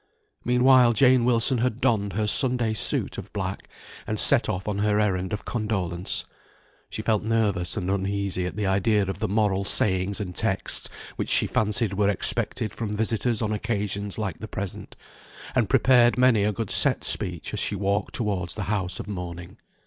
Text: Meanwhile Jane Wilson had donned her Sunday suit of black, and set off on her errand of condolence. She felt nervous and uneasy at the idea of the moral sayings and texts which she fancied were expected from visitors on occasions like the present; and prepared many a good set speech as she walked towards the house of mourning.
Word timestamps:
Meanwhile 0.43 0.93
Jane 0.93 1.25
Wilson 1.25 1.59
had 1.59 1.79
donned 1.79 2.13
her 2.13 2.25
Sunday 2.25 2.73
suit 2.73 3.19
of 3.19 3.31
black, 3.33 3.67
and 4.07 4.19
set 4.19 4.49
off 4.49 4.67
on 4.67 4.79
her 4.79 4.99
errand 4.99 5.31
of 5.31 5.45
condolence. 5.45 6.25
She 6.89 7.03
felt 7.03 7.21
nervous 7.21 7.77
and 7.77 7.87
uneasy 7.87 8.47
at 8.47 8.55
the 8.55 8.65
idea 8.65 9.03
of 9.03 9.19
the 9.19 9.27
moral 9.27 9.63
sayings 9.63 10.19
and 10.19 10.35
texts 10.35 10.89
which 11.17 11.29
she 11.29 11.45
fancied 11.45 11.93
were 11.93 12.09
expected 12.09 12.73
from 12.73 12.91
visitors 12.97 13.43
on 13.43 13.53
occasions 13.53 14.17
like 14.17 14.39
the 14.39 14.47
present; 14.47 14.95
and 15.53 15.69
prepared 15.69 16.17
many 16.17 16.45
a 16.45 16.51
good 16.51 16.71
set 16.71 17.03
speech 17.03 17.53
as 17.53 17.59
she 17.59 17.75
walked 17.75 18.15
towards 18.15 18.55
the 18.55 18.63
house 18.73 18.99
of 18.99 19.07
mourning. 19.07 19.57